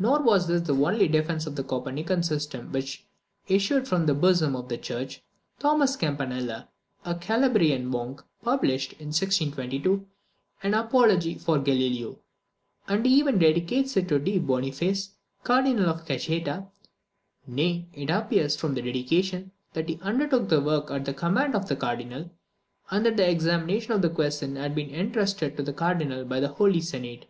Nor 0.00 0.20
was 0.24 0.48
this 0.48 0.62
the 0.62 0.74
only 0.74 1.06
defence 1.06 1.46
of 1.46 1.54
the 1.54 1.62
Copernican 1.62 2.24
system 2.24 2.72
which 2.72 3.06
issued 3.46 3.86
from 3.86 4.06
the 4.06 4.14
bosom 4.14 4.56
of 4.56 4.68
the 4.68 4.76
Church. 4.76 5.22
Thomas 5.60 5.94
Campanella, 5.94 6.68
a 7.04 7.14
Calabrian 7.14 7.86
monk, 7.86 8.20
published, 8.42 8.94
in 8.94 9.12
1622, 9.14 10.08
"An 10.64 10.74
Apology 10.74 11.36
for 11.38 11.60
Galileo," 11.60 12.18
and 12.88 13.06
he 13.06 13.14
even 13.14 13.38
dedicates 13.38 13.96
it 13.96 14.08
to 14.08 14.18
D. 14.18 14.40
Boniface, 14.40 15.10
Cardinal 15.44 15.88
of 15.88 16.04
Cajeta. 16.04 16.66
Nay, 17.46 17.86
it 17.94 18.10
appears 18.10 18.56
from 18.56 18.74
the 18.74 18.82
dedication, 18.82 19.52
that 19.72 19.88
he 19.88 20.00
undertook 20.02 20.48
the 20.48 20.60
work 20.60 20.90
at 20.90 21.04
the 21.04 21.14
command 21.14 21.54
of 21.54 21.68
the 21.68 21.76
Cardinal, 21.76 22.28
and 22.90 23.06
that 23.06 23.16
the 23.16 23.30
examination 23.30 23.92
of 23.92 24.02
the 24.02 24.10
question 24.10 24.56
had 24.56 24.74
been 24.74 24.92
entrusted 24.92 25.56
to 25.56 25.62
the 25.62 25.72
Cardinal 25.72 26.24
by 26.24 26.40
the 26.40 26.48
Holy 26.48 26.80
Senate. 26.80 27.26